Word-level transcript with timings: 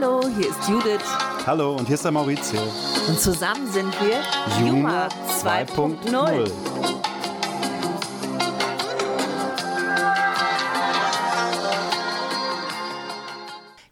Hallo, 0.00 0.20
hier 0.28 0.48
ist 0.48 0.68
Judith. 0.68 1.02
Hallo, 1.44 1.74
und 1.74 1.86
hier 1.86 1.96
ist 1.96 2.04
der 2.04 2.12
Maurizio. 2.12 2.60
Und 3.08 3.18
zusammen 3.18 3.66
sind 3.72 3.92
wir 4.00 4.20
Juma 4.64 5.08
2.0. 5.08 6.48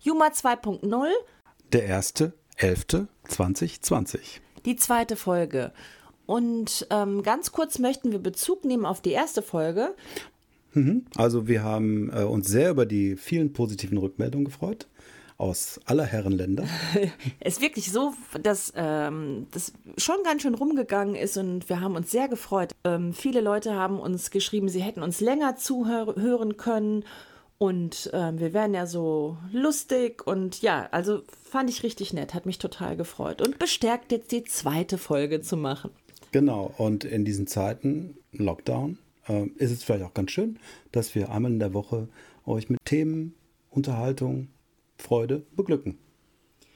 Juma 0.00 0.28
2.0. 0.28 1.08
Der 1.72 1.84
erste, 1.86 2.34
elfte, 2.56 3.08
2020. 3.24 4.40
Die 4.64 4.76
zweite 4.76 5.16
Folge. 5.16 5.72
Und 6.26 6.86
ähm, 6.90 7.24
ganz 7.24 7.50
kurz 7.50 7.80
möchten 7.80 8.12
wir 8.12 8.20
Bezug 8.20 8.64
nehmen 8.64 8.86
auf 8.86 9.00
die 9.00 9.10
erste 9.10 9.42
Folge. 9.42 9.92
Mhm. 10.72 11.06
Also 11.16 11.48
wir 11.48 11.64
haben 11.64 12.12
äh, 12.12 12.22
uns 12.22 12.46
sehr 12.46 12.70
über 12.70 12.86
die 12.86 13.16
vielen 13.16 13.52
positiven 13.52 13.98
Rückmeldungen 13.98 14.44
gefreut 14.44 14.86
aus 15.38 15.80
aller 15.84 16.04
Herren 16.04 16.32
Länder. 16.32 16.64
Es 17.40 17.54
ist 17.54 17.62
wirklich 17.62 17.92
so, 17.92 18.14
dass 18.42 18.72
ähm, 18.74 19.46
das 19.52 19.72
schon 19.98 20.16
ganz 20.24 20.42
schön 20.42 20.54
rumgegangen 20.54 21.14
ist 21.14 21.36
und 21.36 21.68
wir 21.68 21.80
haben 21.80 21.96
uns 21.96 22.10
sehr 22.10 22.28
gefreut. 22.28 22.72
Ähm, 22.84 23.12
viele 23.12 23.40
Leute 23.40 23.74
haben 23.74 24.00
uns 24.00 24.30
geschrieben, 24.30 24.68
sie 24.68 24.82
hätten 24.82 25.02
uns 25.02 25.20
länger 25.20 25.56
zuhören 25.56 26.56
können 26.56 27.04
und 27.58 28.10
äh, 28.12 28.38
wir 28.38 28.52
wären 28.52 28.74
ja 28.74 28.86
so 28.86 29.36
lustig 29.52 30.26
und 30.26 30.62
ja, 30.62 30.88
also 30.90 31.22
fand 31.42 31.70
ich 31.70 31.82
richtig 31.82 32.12
nett, 32.12 32.34
hat 32.34 32.46
mich 32.46 32.58
total 32.58 32.96
gefreut 32.96 33.40
und 33.40 33.58
bestärkt 33.58 34.12
jetzt 34.12 34.32
die 34.32 34.44
zweite 34.44 34.98
Folge 34.98 35.40
zu 35.40 35.56
machen. 35.56 35.90
Genau, 36.32 36.74
und 36.76 37.04
in 37.04 37.24
diesen 37.24 37.46
Zeiten, 37.46 38.18
Lockdown, 38.32 38.98
äh, 39.28 39.46
ist 39.56 39.70
es 39.70 39.84
vielleicht 39.84 40.04
auch 40.04 40.14
ganz 40.14 40.32
schön, 40.32 40.58
dass 40.92 41.14
wir 41.14 41.30
einmal 41.30 41.52
in 41.52 41.58
der 41.58 41.72
Woche 41.72 42.08
euch 42.44 42.68
mit 42.68 42.78
Themen, 42.84 43.34
Unterhaltung, 43.70 44.48
Freude 44.98 45.46
beglücken. 45.54 45.98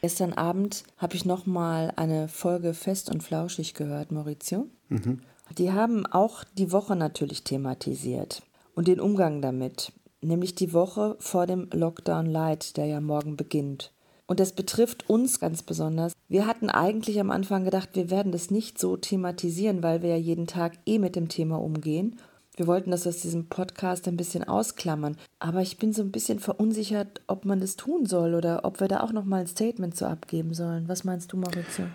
Gestern 0.03 0.33
Abend 0.33 0.85
habe 0.97 1.15
ich 1.15 1.25
noch 1.25 1.47
mal 1.47 1.93
eine 1.97 2.29
Folge 2.29 2.73
Fest 2.73 3.11
und 3.11 3.23
Flauschig 3.23 3.75
gehört, 3.75 4.13
Maurizio. 4.13 4.67
Mhm. 4.89 5.21
Die 5.59 5.73
haben 5.73 6.07
auch 6.07 6.45
die 6.57 6.73
Woche 6.73 6.97
natürlich 6.97 7.45
thematisiert 7.45 8.43
und 8.75 8.89
den 8.89 9.01
Umgang 9.01 9.43
damit, 9.43 9.93
nämlich 10.23 10.55
die 10.55 10.73
Woche 10.73 11.17
vor 11.19 11.47
dem 11.47 11.69
Lockdown 11.73 12.27
Light, 12.27 12.77
der 12.77 12.87
ja 12.87 13.01
morgen 13.01 13.37
beginnt. 13.37 13.93
Und 14.27 14.39
das 14.39 14.53
betrifft 14.53 15.11
uns 15.11 15.41
ganz 15.41 15.63
besonders. 15.63 16.13
Wir 16.29 16.47
hatten 16.47 16.71
eigentlich 16.71 17.19
am 17.19 17.33
Anfang 17.33 17.65
gedacht, 17.65 17.91
wir 17.95 18.11
werden 18.11 18.31
das 18.31 18.51
nicht 18.51 18.79
so 18.79 18.97
thematisieren, 18.97 19.83
weil 19.83 20.03
wir 20.03 20.11
ja 20.11 20.17
jeden 20.17 20.47
Tag 20.47 20.79
eh 20.87 21.01
mit 21.01 21.17
dem 21.17 21.29
Thema 21.29 21.61
umgehen. 21.61 22.21
Wir 22.61 22.67
wollten 22.67 22.91
das 22.91 23.07
aus 23.07 23.23
diesem 23.23 23.47
Podcast 23.47 24.07
ein 24.07 24.19
bisschen 24.19 24.45
ausklammern, 24.45 25.17
aber 25.39 25.63
ich 25.63 25.79
bin 25.79 25.95
so 25.95 26.03
ein 26.03 26.11
bisschen 26.13 26.41
verunsichert, 26.41 27.23
ob 27.27 27.47
man 27.47 27.59
das 27.59 27.77
tun 27.77 28.05
soll 28.05 28.35
oder 28.35 28.67
ob 28.67 28.81
wir 28.81 28.87
da 28.87 29.01
auch 29.01 29.13
noch 29.13 29.25
mal 29.25 29.41
ein 29.41 29.47
Statement 29.47 29.97
zu 29.97 30.07
abgeben 30.07 30.53
sollen. 30.53 30.87
Was 30.87 31.03
meinst 31.03 31.33
du, 31.33 31.39
Maurizio? 31.39 31.87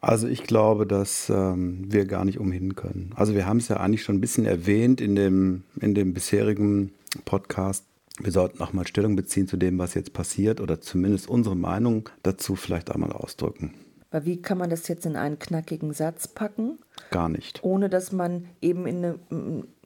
Also 0.00 0.28
ich 0.28 0.44
glaube, 0.44 0.86
dass 0.86 1.28
ähm, 1.30 1.90
wir 1.90 2.04
gar 2.04 2.24
nicht 2.24 2.38
umhin 2.38 2.76
können. 2.76 3.10
Also 3.16 3.34
wir 3.34 3.44
haben 3.44 3.56
es 3.56 3.66
ja 3.66 3.78
eigentlich 3.78 4.04
schon 4.04 4.18
ein 4.18 4.20
bisschen 4.20 4.46
erwähnt 4.46 5.00
in 5.00 5.16
dem, 5.16 5.64
in 5.80 5.96
dem 5.96 6.14
bisherigen 6.14 6.92
Podcast. 7.24 7.84
Wir 8.20 8.30
sollten 8.30 8.62
auch 8.62 8.72
mal 8.72 8.86
Stellung 8.86 9.16
beziehen 9.16 9.48
zu 9.48 9.56
dem, 9.56 9.80
was 9.80 9.94
jetzt 9.94 10.12
passiert 10.12 10.60
oder 10.60 10.80
zumindest 10.80 11.28
unsere 11.28 11.56
Meinung 11.56 12.08
dazu 12.22 12.54
vielleicht 12.54 12.92
einmal 12.92 13.10
ausdrücken. 13.10 13.74
Weil 14.12 14.26
wie 14.26 14.40
kann 14.40 14.58
man 14.58 14.70
das 14.70 14.86
jetzt 14.86 15.06
in 15.06 15.16
einen 15.16 15.40
knackigen 15.40 15.92
Satz 15.92 16.28
packen? 16.28 16.78
Gar 17.10 17.28
nicht. 17.28 17.60
Ohne 17.62 17.88
dass 17.88 18.12
man 18.12 18.46
eben 18.60 18.86
in 18.86 19.04
eine, 19.04 19.18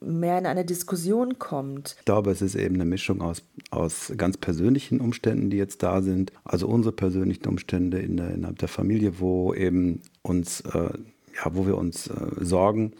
mehr 0.01 0.37
in 0.37 0.45
eine 0.45 0.65
Diskussion 0.65 1.39
kommt. 1.39 1.95
Ich 1.99 2.05
glaube, 2.05 2.31
es 2.31 2.41
ist 2.41 2.55
eben 2.55 2.75
eine 2.75 2.85
Mischung 2.85 3.21
aus, 3.21 3.43
aus 3.71 4.11
ganz 4.17 4.37
persönlichen 4.37 4.99
Umständen, 4.99 5.49
die 5.49 5.57
jetzt 5.57 5.83
da 5.83 6.01
sind. 6.01 6.31
Also 6.43 6.67
unsere 6.67 6.93
persönlichen 6.93 7.47
Umstände 7.47 7.99
in 7.99 8.17
der, 8.17 8.31
innerhalb 8.31 8.59
der 8.59 8.67
Familie, 8.67 9.19
wo 9.19 9.53
eben 9.53 10.01
uns, 10.21 10.61
äh, 10.61 10.89
ja, 11.35 11.55
wo 11.55 11.65
wir 11.65 11.77
uns 11.77 12.07
äh, 12.07 12.13
sorgen. 12.41 12.93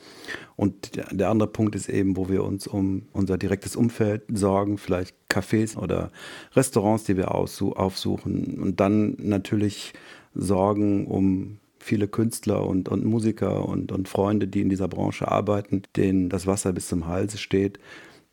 Und 0.55 0.95
der, 0.95 1.05
der 1.11 1.29
andere 1.29 1.49
Punkt 1.49 1.75
ist 1.75 1.89
eben, 1.89 2.15
wo 2.15 2.29
wir 2.29 2.43
uns 2.43 2.67
um 2.67 3.03
unser 3.11 3.37
direktes 3.37 3.75
Umfeld 3.75 4.23
sorgen, 4.31 4.77
vielleicht 4.77 5.15
Cafés 5.29 5.77
oder 5.77 6.11
Restaurants, 6.55 7.03
die 7.03 7.17
wir 7.17 7.33
aufsuchen. 7.33 8.59
Und 8.61 8.79
dann 8.79 9.15
natürlich 9.19 9.93
Sorgen 10.35 11.05
um 11.05 11.59
viele 11.83 12.07
Künstler 12.07 12.65
und, 12.65 12.89
und 12.89 13.05
Musiker 13.05 13.67
und, 13.67 13.91
und 13.91 14.07
Freunde, 14.07 14.47
die 14.47 14.61
in 14.61 14.69
dieser 14.69 14.87
Branche 14.87 15.29
arbeiten, 15.29 15.83
denen 15.95 16.29
das 16.29 16.47
Wasser 16.47 16.73
bis 16.73 16.87
zum 16.87 17.07
Hals 17.07 17.39
steht. 17.39 17.79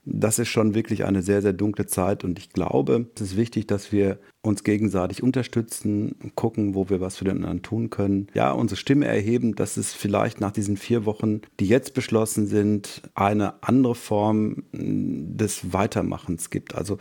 Das 0.06 0.38
ist 0.38 0.48
schon 0.48 0.74
wirklich 0.74 1.04
eine 1.04 1.22
sehr, 1.22 1.42
sehr 1.42 1.52
dunkle 1.52 1.86
Zeit 1.86 2.24
und 2.24 2.38
ich 2.38 2.50
glaube, 2.50 3.06
es 3.14 3.20
ist 3.20 3.36
wichtig, 3.36 3.66
dass 3.66 3.92
wir 3.92 4.18
uns 4.40 4.64
gegenseitig 4.64 5.22
unterstützen, 5.22 6.16
gucken, 6.34 6.74
wo 6.74 6.88
wir 6.88 7.02
was 7.02 7.18
für 7.18 7.24
den 7.24 7.36
anderen 7.36 7.62
tun 7.62 7.90
können. 7.90 8.28
Ja, 8.32 8.52
unsere 8.52 8.78
Stimme 8.78 9.06
erheben, 9.06 9.54
dass 9.54 9.76
es 9.76 9.92
vielleicht 9.92 10.40
nach 10.40 10.52
diesen 10.52 10.78
vier 10.78 11.04
Wochen, 11.04 11.42
die 11.60 11.66
jetzt 11.66 11.92
beschlossen 11.92 12.46
sind, 12.46 13.02
eine 13.14 13.62
andere 13.62 13.94
Form 13.94 14.62
des 14.72 15.74
Weitermachens 15.74 16.48
gibt. 16.48 16.74
Also 16.74 16.96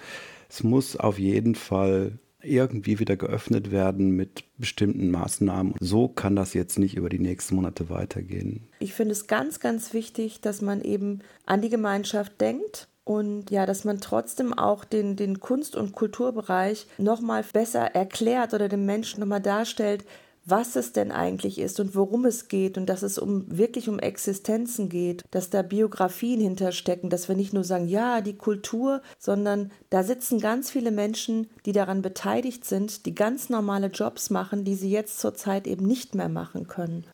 es 0.49 0.63
muss 0.63 0.97
auf 0.97 1.17
jeden 1.17 1.55
Fall 1.55 2.19
irgendwie 2.41 2.99
wieder 2.99 3.17
geöffnet 3.17 3.71
werden 3.71 4.11
mit 4.11 4.43
bestimmten 4.57 5.11
Maßnahmen. 5.11 5.75
So 5.79 6.07
kann 6.07 6.35
das 6.35 6.53
jetzt 6.53 6.79
nicht 6.79 6.95
über 6.95 7.09
die 7.09 7.19
nächsten 7.19 7.55
Monate 7.55 7.89
weitergehen. 7.89 8.67
Ich 8.79 8.93
finde 8.93 9.11
es 9.13 9.27
ganz, 9.27 9.59
ganz 9.59 9.93
wichtig, 9.93 10.41
dass 10.41 10.61
man 10.61 10.81
eben 10.81 11.19
an 11.45 11.61
die 11.61 11.69
Gemeinschaft 11.69 12.39
denkt 12.39 12.87
und 13.03 13.49
ja, 13.49 13.65
dass 13.65 13.85
man 13.85 13.99
trotzdem 14.01 14.53
auch 14.53 14.85
den, 14.85 15.15
den 15.15 15.39
Kunst- 15.39 15.75
und 15.75 15.93
Kulturbereich 15.93 16.85
nochmal 16.97 17.43
besser 17.51 17.95
erklärt 17.95 18.53
oder 18.53 18.69
dem 18.69 18.85
Menschen 18.85 19.19
nochmal 19.19 19.41
darstellt, 19.41 20.05
was 20.49 20.75
es 20.75 20.93
denn 20.93 21.11
eigentlich 21.11 21.59
ist 21.59 21.79
und 21.79 21.95
worum 21.95 22.25
es 22.25 22.47
geht 22.47 22.77
und 22.77 22.87
dass 22.87 23.03
es 23.03 23.17
um 23.17 23.45
wirklich 23.47 23.89
um 23.89 23.99
Existenzen 23.99 24.89
geht, 24.89 25.23
dass 25.31 25.49
da 25.49 25.61
Biografien 25.61 26.39
hinterstecken, 26.39 27.09
dass 27.09 27.27
wir 27.27 27.35
nicht 27.35 27.53
nur 27.53 27.63
sagen, 27.63 27.87
ja, 27.87 28.21
die 28.21 28.37
Kultur, 28.37 29.01
sondern 29.17 29.71
da 29.89 30.03
sitzen 30.03 30.39
ganz 30.39 30.71
viele 30.71 30.91
Menschen, 30.91 31.49
die 31.65 31.71
daran 31.71 32.01
beteiligt 32.01 32.65
sind, 32.65 33.05
die 33.05 33.15
ganz 33.15 33.49
normale 33.49 33.87
Jobs 33.87 34.29
machen, 34.29 34.63
die 34.63 34.75
sie 34.75 34.89
jetzt 34.89 35.19
zurzeit 35.19 35.67
eben 35.67 35.85
nicht 35.85 36.15
mehr 36.15 36.29
machen 36.29 36.67
können. 36.67 37.05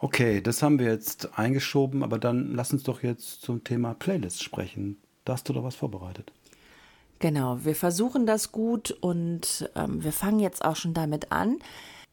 Okay, 0.00 0.40
das 0.40 0.62
haben 0.62 0.78
wir 0.78 0.86
jetzt 0.86 1.38
eingeschoben, 1.38 2.04
aber 2.04 2.18
dann 2.18 2.54
lass 2.54 2.72
uns 2.72 2.84
doch 2.84 3.02
jetzt 3.02 3.42
zum 3.42 3.64
Thema 3.64 3.94
Playlist 3.94 4.42
sprechen. 4.42 4.98
Da 5.24 5.32
hast 5.32 5.48
du 5.48 5.52
doch 5.52 5.64
was 5.64 5.74
vorbereitet. 5.74 6.32
Genau, 7.18 7.64
wir 7.64 7.74
versuchen 7.74 8.26
das 8.26 8.52
gut 8.52 8.92
und 8.92 9.68
ähm, 9.74 10.04
wir 10.04 10.12
fangen 10.12 10.38
jetzt 10.38 10.64
auch 10.64 10.76
schon 10.76 10.94
damit 10.94 11.32
an. 11.32 11.58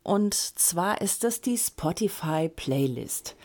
Und 0.06 0.36
zwar 0.36 1.02
ist 1.02 1.24
das 1.24 1.42
die 1.42 1.58
Spotify 1.58 2.48
Playlist, 2.48 3.36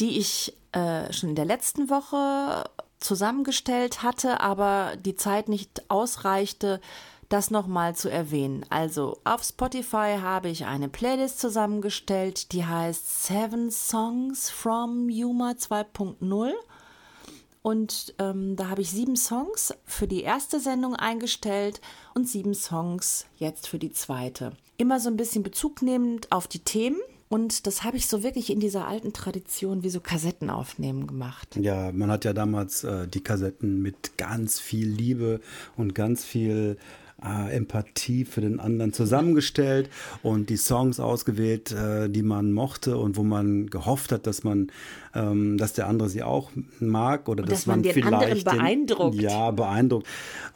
die 0.00 0.18
ich 0.18 0.52
äh, 0.72 1.12
schon 1.12 1.30
in 1.30 1.34
der 1.36 1.44
letzten 1.44 1.88
Woche 1.88 2.68
zusammengestellt 2.98 4.02
hatte, 4.02 4.40
aber 4.40 4.96
die 4.96 5.14
Zeit 5.14 5.48
nicht 5.48 5.88
ausreichte, 5.88 6.80
das 7.28 7.52
nochmal 7.52 7.94
zu 7.94 8.10
erwähnen. 8.10 8.66
Also 8.70 9.20
auf 9.22 9.44
Spotify 9.44 10.16
habe 10.20 10.48
ich 10.48 10.66
eine 10.66 10.88
Playlist 10.88 11.38
zusammengestellt, 11.38 12.50
die 12.50 12.66
heißt 12.66 13.26
Seven 13.26 13.70
Songs 13.70 14.50
from 14.50 15.08
Yuma 15.08 15.52
2.0. 15.52 16.50
Und 17.62 18.14
ähm, 18.18 18.56
da 18.56 18.68
habe 18.68 18.82
ich 18.82 18.90
sieben 18.90 19.16
Songs 19.16 19.72
für 19.84 20.08
die 20.08 20.22
erste 20.22 20.58
Sendung 20.58 20.96
eingestellt 20.96 21.80
und 22.14 22.28
sieben 22.28 22.54
Songs 22.54 23.26
jetzt 23.36 23.68
für 23.68 23.78
die 23.78 23.92
zweite. 23.92 24.52
Immer 24.78 24.98
so 24.98 25.08
ein 25.08 25.16
bisschen 25.16 25.44
Bezug 25.44 25.80
nehmend 25.80 26.30
auf 26.32 26.48
die 26.48 26.58
Themen. 26.58 26.98
Und 27.28 27.66
das 27.66 27.82
habe 27.82 27.96
ich 27.96 28.08
so 28.08 28.22
wirklich 28.22 28.50
in 28.50 28.60
dieser 28.60 28.86
alten 28.86 29.14
Tradition 29.14 29.82
wie 29.82 29.88
so 29.88 30.00
Kassetten 30.00 30.50
aufnehmen 30.50 31.06
gemacht. 31.06 31.56
Ja, 31.56 31.90
man 31.92 32.10
hat 32.10 32.26
ja 32.26 32.34
damals 32.34 32.84
äh, 32.84 33.08
die 33.08 33.22
Kassetten 33.22 33.80
mit 33.80 34.18
ganz 34.18 34.60
viel 34.60 34.88
Liebe 34.88 35.40
und 35.76 35.94
ganz 35.94 36.24
viel 36.24 36.76
äh, 37.24 37.54
Empathie 37.54 38.24
für 38.24 38.40
den 38.40 38.60
anderen 38.60 38.92
zusammengestellt 38.92 39.88
und 40.22 40.50
die 40.50 40.56
Songs 40.56 41.00
ausgewählt, 41.00 41.72
äh, 41.72 42.08
die 42.08 42.22
man 42.22 42.52
mochte 42.52 42.96
und 42.98 43.16
wo 43.16 43.22
man 43.22 43.68
gehofft 43.68 44.12
hat, 44.12 44.26
dass 44.26 44.44
man, 44.44 44.70
ähm, 45.14 45.58
dass 45.58 45.72
der 45.72 45.88
andere 45.88 46.08
sie 46.08 46.22
auch 46.22 46.50
mag 46.80 47.28
oder 47.28 47.42
dass, 47.42 47.60
dass, 47.60 47.66
man, 47.66 47.78
man 47.78 47.82
den 47.82 47.92
vielleicht 47.92 48.14
anderen 48.14 48.44
beeindruckt. 48.44 49.14
Den, 49.14 49.20
ja, 49.22 49.50
beeindruckt. 49.50 50.06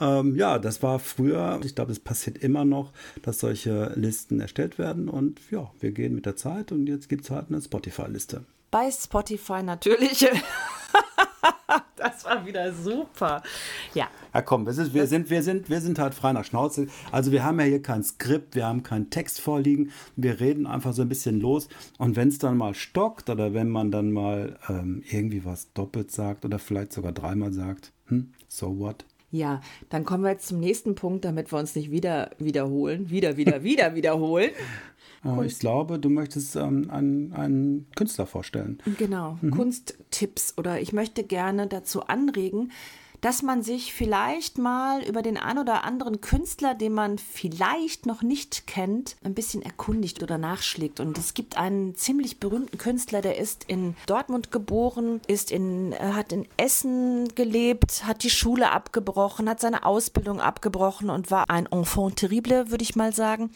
Ähm, 0.00 0.36
ja, 0.36 0.58
das 0.58 0.82
war 0.82 0.98
früher. 0.98 1.60
Ich 1.64 1.74
glaube, 1.74 1.92
es 1.92 2.00
passiert 2.00 2.38
immer 2.38 2.64
noch, 2.64 2.92
dass 3.22 3.40
solche 3.40 3.92
Listen 3.94 4.40
erstellt 4.40 4.78
werden 4.78 5.08
und 5.08 5.40
ja, 5.50 5.70
wir 5.80 5.92
gehen 5.92 6.14
mit 6.14 6.26
der 6.26 6.36
Zeit 6.36 6.72
und 6.72 6.86
jetzt 6.86 7.08
gibt 7.08 7.24
es 7.24 7.30
halt 7.30 7.46
eine 7.48 7.60
Spotify-Liste. 7.60 8.44
Bei 8.70 8.90
Spotify 8.90 9.62
natürlich. 9.62 10.26
das 11.98 12.24
war 12.24 12.44
wieder 12.46 12.72
super. 12.72 13.42
Ja. 13.94 14.08
Ja, 14.34 14.42
komm, 14.42 14.68
ist, 14.68 14.92
wir, 14.92 15.06
sind, 15.06 15.30
wir, 15.30 15.42
sind, 15.42 15.70
wir 15.70 15.80
sind 15.80 15.98
halt 15.98 16.14
frei 16.14 16.32
nach 16.32 16.44
Schnauze. 16.44 16.88
Also 17.10 17.32
wir 17.32 17.42
haben 17.42 17.58
ja 17.58 17.66
hier 17.66 17.82
kein 17.82 18.02
Skript, 18.02 18.54
wir 18.54 18.66
haben 18.66 18.82
keinen 18.82 19.08
Text 19.08 19.40
vorliegen. 19.40 19.90
Wir 20.14 20.40
reden 20.40 20.66
einfach 20.66 20.92
so 20.92 21.02
ein 21.02 21.08
bisschen 21.08 21.40
los. 21.40 21.68
Und 21.98 22.16
wenn 22.16 22.28
es 22.28 22.38
dann 22.38 22.56
mal 22.58 22.74
stockt 22.74 23.30
oder 23.30 23.54
wenn 23.54 23.70
man 23.70 23.90
dann 23.90 24.12
mal 24.12 24.58
ähm, 24.68 25.02
irgendwie 25.10 25.44
was 25.44 25.72
doppelt 25.72 26.10
sagt 26.10 26.44
oder 26.44 26.58
vielleicht 26.58 26.92
sogar 26.92 27.12
dreimal 27.12 27.52
sagt, 27.52 27.92
hm, 28.08 28.32
so 28.48 28.78
what? 28.78 29.04
Ja, 29.30 29.60
dann 29.88 30.04
kommen 30.04 30.22
wir 30.22 30.30
jetzt 30.30 30.46
zum 30.48 30.60
nächsten 30.60 30.94
Punkt, 30.94 31.24
damit 31.24 31.52
wir 31.52 31.58
uns 31.58 31.74
nicht 31.74 31.90
wieder 31.90 32.30
wiederholen. 32.38 33.10
Wieder, 33.10 33.36
wieder, 33.36 33.62
wieder 33.64 33.94
wiederholen. 33.94 34.50
Äh, 35.26 35.46
ich 35.46 35.58
glaube, 35.58 35.98
du 35.98 36.08
möchtest 36.08 36.56
ähm, 36.56 36.90
einen, 36.90 37.32
einen 37.32 37.86
Künstler 37.96 38.26
vorstellen. 38.26 38.78
Genau, 38.98 39.38
mhm. 39.40 39.50
Kunsttipps 39.50 40.54
oder 40.56 40.80
ich 40.80 40.92
möchte 40.92 41.24
gerne 41.24 41.66
dazu 41.66 42.02
anregen, 42.02 42.72
dass 43.26 43.42
man 43.42 43.64
sich 43.64 43.92
vielleicht 43.92 44.56
mal 44.56 45.02
über 45.02 45.20
den 45.20 45.36
ein 45.36 45.58
oder 45.58 45.82
anderen 45.82 46.20
Künstler, 46.20 46.76
den 46.76 46.92
man 46.92 47.18
vielleicht 47.18 48.06
noch 48.06 48.22
nicht 48.22 48.68
kennt, 48.68 49.16
ein 49.24 49.34
bisschen 49.34 49.62
erkundigt 49.62 50.22
oder 50.22 50.38
nachschlägt. 50.38 51.00
Und 51.00 51.18
es 51.18 51.34
gibt 51.34 51.58
einen 51.58 51.96
ziemlich 51.96 52.38
berühmten 52.38 52.78
Künstler, 52.78 53.22
der 53.22 53.36
ist 53.36 53.64
in 53.64 53.96
Dortmund 54.06 54.52
geboren, 54.52 55.20
ist 55.26 55.50
in, 55.50 55.92
hat 55.98 56.32
in 56.32 56.46
Essen 56.56 57.26
gelebt, 57.34 58.04
hat 58.06 58.22
die 58.22 58.30
Schule 58.30 58.70
abgebrochen, 58.70 59.50
hat 59.50 59.58
seine 59.58 59.84
Ausbildung 59.84 60.40
abgebrochen 60.40 61.10
und 61.10 61.28
war 61.32 61.50
ein 61.50 61.66
Enfant 61.66 62.14
terrible, 62.14 62.70
würde 62.70 62.84
ich 62.84 62.94
mal 62.94 63.12
sagen. 63.12 63.50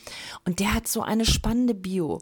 Und 0.45 0.59
der 0.59 0.75
hat 0.75 0.89
so 0.89 1.01
eine 1.01 1.25
spannende 1.25 1.75
Bio. 1.75 2.19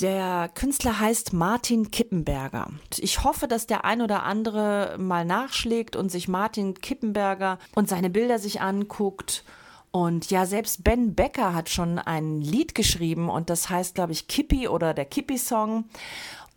Der 0.00 0.50
Künstler 0.54 0.98
heißt 0.98 1.34
Martin 1.34 1.90
Kippenberger. 1.90 2.68
Ich 2.96 3.22
hoffe, 3.22 3.48
dass 3.48 3.66
der 3.66 3.84
ein 3.84 4.00
oder 4.00 4.22
andere 4.22 4.96
mal 4.98 5.26
nachschlägt 5.26 5.94
und 5.94 6.10
sich 6.10 6.26
Martin 6.26 6.74
Kippenberger 6.86 7.58
und 7.74 7.88
seine 7.88 8.10
Bilder 8.10 8.38
sich 8.38 8.60
anguckt. 8.60 9.42
Und 9.90 10.30
ja, 10.30 10.46
selbst 10.46 10.84
Ben 10.84 11.16
Becker 11.16 11.52
hat 11.52 11.68
schon 11.68 11.98
ein 11.98 12.40
Lied 12.40 12.76
geschrieben 12.76 13.28
und 13.28 13.50
das 13.50 13.70
heißt, 13.70 13.96
glaube 13.96 14.12
ich, 14.12 14.28
Kippi 14.28 14.68
oder 14.68 14.94
der 14.94 15.04
Kippi-Song. 15.04 15.86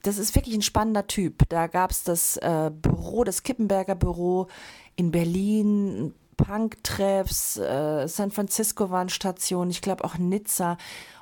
Das 0.03 0.19
ist 0.19 0.35
wirklich 0.35 0.53
ein 0.53 0.61
spannender 0.61 1.07
Typ. 1.07 1.49
Da 1.49 1.65
gab 1.65 1.89
es 1.89 2.03
das 2.03 2.37
äh, 2.37 2.69
Büro, 2.69 3.23
das 3.23 3.41
Kippenberger 3.41 3.95
Büro 3.95 4.47
in 4.95 5.09
Berlin, 5.09 6.13
Punk-Treffs, 6.37 7.57
äh, 7.57 8.07
San 8.07 8.29
Francisco 8.29 8.91
waren 8.91 9.09
Stationen, 9.09 9.71
ich 9.71 9.81
glaube 9.81 10.03
auch 10.03 10.17
Nizza. 10.17 10.77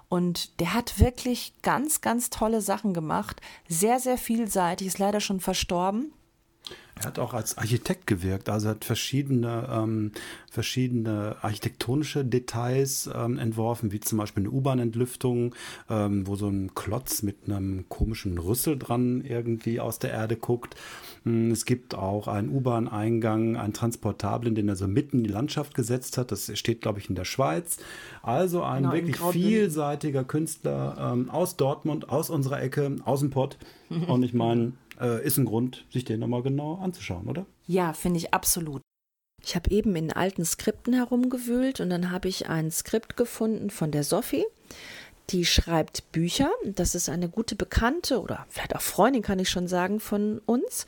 Und 0.09 0.59
der 0.59 0.73
hat 0.73 0.99
wirklich 0.99 1.53
ganz, 1.61 2.01
ganz 2.01 2.29
tolle 2.29 2.61
Sachen 2.61 2.93
gemacht. 2.93 3.39
Sehr, 3.69 3.99
sehr 3.99 4.17
vielseitig, 4.17 4.87
ist 4.87 4.99
leider 4.99 5.21
schon 5.21 5.39
verstorben. 5.39 6.11
Er 6.99 7.05
hat 7.05 7.19
auch 7.19 7.33
als 7.33 7.57
Architekt 7.57 8.07
gewirkt, 8.07 8.49
also 8.49 8.69
hat 8.69 8.85
verschiedene, 8.85 9.67
ähm, 9.71 10.11
verschiedene 10.49 11.35
architektonische 11.41 12.25
Details 12.25 13.09
ähm, 13.13 13.37
entworfen, 13.37 13.91
wie 13.91 13.99
zum 13.99 14.17
Beispiel 14.17 14.43
eine 14.43 14.51
U-Bahn-Entlüftung, 14.51 15.53
ähm, 15.89 16.25
wo 16.25 16.35
so 16.35 16.47
ein 16.47 16.73
Klotz 16.73 17.21
mit 17.21 17.37
einem 17.45 17.87
komischen 17.89 18.37
Rüssel 18.37 18.77
dran 18.77 19.21
irgendwie 19.21 19.79
aus 19.79 19.99
der 19.99 20.11
Erde 20.11 20.35
guckt. 20.35 20.75
Hm, 21.23 21.51
es 21.51 21.65
gibt 21.65 21.93
auch 21.93 22.27
einen 22.27 22.49
U-Bahn-Eingang, 22.49 23.57
einen 23.57 23.73
transportablen, 23.73 24.55
den 24.55 24.69
er 24.69 24.75
so 24.75 24.87
mitten 24.87 25.19
in 25.19 25.23
die 25.23 25.29
Landschaft 25.29 25.75
gesetzt 25.75 26.17
hat. 26.17 26.31
Das 26.31 26.51
steht, 26.57 26.81
glaube 26.81 26.99
ich, 26.99 27.09
in 27.09 27.15
der 27.15 27.25
Schweiz. 27.25 27.77
Also 28.23 28.63
ein 28.63 28.83
genau, 28.83 28.93
wirklich 28.93 29.17
vielseitiger 29.17 30.23
Künstler 30.23 31.13
ähm, 31.13 31.29
aus 31.29 31.57
Dortmund, 31.57 32.09
aus 32.09 32.29
unserer 32.29 32.61
Ecke, 32.61 32.95
aus 33.05 33.19
dem 33.19 33.29
Pott. 33.29 33.57
Und 34.07 34.23
ich 34.23 34.33
meine, 34.33 34.73
äh, 34.99 35.25
ist 35.25 35.37
ein 35.37 35.45
Grund, 35.45 35.85
sich 35.91 36.05
den 36.05 36.19
nochmal 36.19 36.43
genau 36.43 36.75
anzuschauen, 36.75 37.27
oder? 37.27 37.45
Ja, 37.65 37.93
finde 37.93 38.17
ich 38.17 38.33
absolut. 38.33 38.81
Ich 39.43 39.55
habe 39.55 39.69
eben 39.71 39.95
in 39.95 40.11
alten 40.11 40.45
Skripten 40.45 40.93
herumgewühlt 40.93 41.79
und 41.79 41.89
dann 41.89 42.11
habe 42.11 42.27
ich 42.27 42.49
ein 42.49 42.71
Skript 42.71 43.17
gefunden 43.17 43.69
von 43.69 43.91
der 43.91 44.03
Sophie. 44.03 44.45
Die 45.29 45.45
schreibt 45.45 46.11
Bücher. 46.11 46.49
Das 46.65 46.95
ist 46.95 47.09
eine 47.09 47.29
gute 47.29 47.55
Bekannte 47.55 48.21
oder 48.21 48.45
vielleicht 48.49 48.75
auch 48.75 48.81
Freundin, 48.81 49.21
kann 49.21 49.39
ich 49.39 49.49
schon 49.49 49.67
sagen, 49.67 49.99
von 49.99 50.39
uns. 50.45 50.85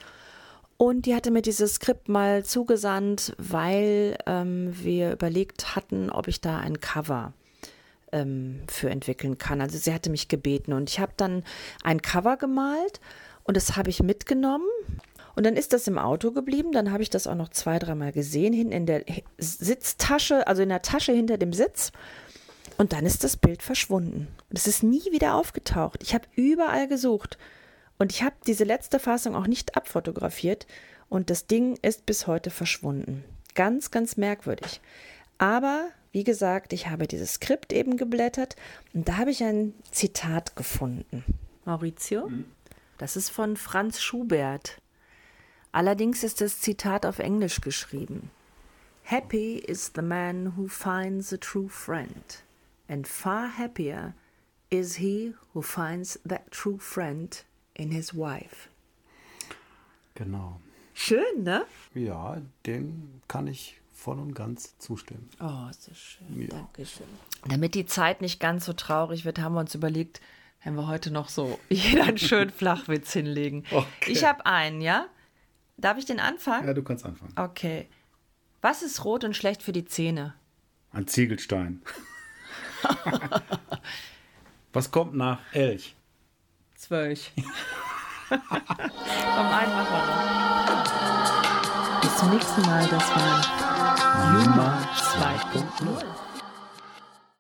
Und 0.77 1.05
die 1.05 1.13
hatte 1.13 1.29
mir 1.29 1.41
dieses 1.41 1.75
Skript 1.75 2.07
mal 2.07 2.45
zugesandt, 2.45 3.33
weil 3.37 4.17
ähm, 4.25 4.73
wir 4.81 5.11
überlegt 5.11 5.75
hatten, 5.75 6.09
ob 6.09 6.29
ich 6.29 6.39
da 6.39 6.57
ein 6.57 6.79
Cover 6.79 7.33
ähm, 8.13 8.61
für 8.67 8.89
entwickeln 8.89 9.37
kann. 9.37 9.59
Also 9.59 9.77
sie 9.77 9.93
hatte 9.93 10.09
mich 10.09 10.29
gebeten 10.29 10.71
und 10.73 10.89
ich 10.89 10.99
habe 10.99 11.11
dann 11.17 11.43
ein 11.83 12.01
Cover 12.01 12.37
gemalt 12.37 13.01
und 13.49 13.57
das 13.57 13.75
habe 13.77 13.89
ich 13.89 14.03
mitgenommen. 14.03 14.67
Und 15.35 15.43
dann 15.43 15.55
ist 15.55 15.73
das 15.73 15.87
im 15.87 15.97
Auto 15.97 16.29
geblieben. 16.29 16.71
Dann 16.71 16.91
habe 16.91 17.01
ich 17.01 17.09
das 17.09 17.25
auch 17.25 17.33
noch 17.33 17.49
zwei, 17.49 17.79
dreimal 17.79 18.11
gesehen, 18.11 18.53
hinten 18.53 18.71
in 18.71 18.85
der 18.85 19.03
Sitztasche, 19.39 20.45
also 20.45 20.61
in 20.61 20.69
der 20.69 20.83
Tasche 20.83 21.13
hinter 21.13 21.39
dem 21.39 21.51
Sitz. 21.51 21.91
Und 22.77 22.93
dann 22.93 23.07
ist 23.07 23.23
das 23.23 23.37
Bild 23.37 23.63
verschwunden. 23.63 24.27
Und 24.51 24.59
es 24.59 24.67
ist 24.67 24.83
nie 24.83 25.01
wieder 25.11 25.33
aufgetaucht. 25.33 26.03
Ich 26.03 26.13
habe 26.13 26.27
überall 26.35 26.87
gesucht. 26.87 27.39
Und 27.97 28.11
ich 28.11 28.21
habe 28.21 28.35
diese 28.45 28.65
letzte 28.65 28.99
Fassung 28.99 29.35
auch 29.35 29.47
nicht 29.47 29.75
abfotografiert. 29.75 30.67
Und 31.09 31.31
das 31.31 31.47
Ding 31.47 31.75
ist 31.81 32.05
bis 32.05 32.27
heute 32.27 32.51
verschwunden. 32.51 33.23
Ganz, 33.55 33.89
ganz 33.89 34.15
merkwürdig. 34.15 34.79
Aber 35.39 35.87
wie 36.11 36.23
gesagt, 36.23 36.71
ich 36.71 36.87
habe 36.87 37.07
dieses 37.07 37.33
Skript 37.33 37.73
eben 37.73 37.97
geblättert 37.97 38.55
und 38.93 39.07
da 39.09 39.17
habe 39.17 39.31
ich 39.31 39.43
ein 39.43 39.73
Zitat 39.89 40.55
gefunden. 40.55 41.23
Maurizio? 41.65 42.29
Das 42.99 43.15
ist 43.15 43.29
von 43.29 43.55
Franz 43.55 44.01
Schubert. 44.01 44.81
Allerdings 45.71 46.23
ist 46.23 46.41
das 46.41 46.59
Zitat 46.59 47.05
auf 47.05 47.19
Englisch 47.19 47.61
geschrieben. 47.61 48.29
Happy 49.03 49.55
is 49.55 49.93
the 49.95 50.01
man 50.01 50.57
who 50.57 50.67
finds 50.67 51.33
a 51.33 51.37
true 51.37 51.69
friend, 51.69 52.43
and 52.87 53.07
far 53.07 53.57
happier 53.57 54.13
is 54.69 54.97
he 54.97 55.33
who 55.53 55.61
finds 55.61 56.19
that 56.27 56.51
true 56.51 56.77
friend 56.77 57.45
in 57.73 57.89
his 57.89 58.13
wife. 58.13 58.69
Genau. 60.15 60.59
Schön, 60.93 61.43
ne? 61.43 61.65
Ja, 61.95 62.41
dem 62.65 63.21
kann 63.29 63.47
ich 63.47 63.79
voll 63.93 64.19
und 64.19 64.33
ganz 64.33 64.77
zustimmen. 64.77 65.29
Oh, 65.39 65.69
ist 65.69 65.87
das 65.87 65.97
schön. 65.97 66.41
Ja. 66.41 66.47
Dankeschön. 66.49 67.07
Damit 67.47 67.75
die 67.75 67.85
Zeit 67.85 68.19
nicht 68.19 68.41
ganz 68.41 68.65
so 68.65 68.73
traurig 68.73 69.23
wird, 69.23 69.39
haben 69.39 69.53
wir 69.53 69.61
uns 69.61 69.73
überlegt, 69.73 70.19
wenn 70.63 70.75
wir 70.75 70.87
heute 70.87 71.11
noch 71.11 71.29
so 71.29 71.59
jeder 71.69 72.03
einen 72.03 72.17
schönen 72.17 72.49
Flachwitz 72.51 73.13
hinlegen. 73.13 73.63
Okay. 73.71 74.11
Ich 74.11 74.23
habe 74.23 74.45
einen, 74.45 74.81
ja? 74.81 75.07
Darf 75.77 75.97
ich 75.97 76.05
den 76.05 76.19
anfangen? 76.19 76.67
Ja, 76.67 76.73
du 76.73 76.83
kannst 76.83 77.05
anfangen. 77.05 77.33
Okay. 77.37 77.87
Was 78.61 78.81
ist 78.81 79.05
rot 79.05 79.23
und 79.23 79.35
schlecht 79.35 79.63
für 79.63 79.71
die 79.71 79.85
Zähne? 79.85 80.33
Ein 80.91 81.07
Ziegelstein. 81.07 81.81
Was 84.73 84.91
kommt 84.91 85.15
nach 85.15 85.39
Elch? 85.53 85.95
Zwölf. 86.75 87.31
Komm, 88.29 88.39
einen 88.39 89.71
machen 89.71 89.93
wir 89.93 90.05
noch. 90.05 92.01
Bis 92.01 92.17
zum 92.17 92.29
nächsten 92.31 92.61
Mal. 92.61 92.87
Das 92.87 93.09
war 93.15 93.41
Juma 94.33 94.77
2.0. 94.95 96.28